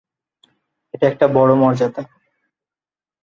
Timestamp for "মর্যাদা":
1.55-2.03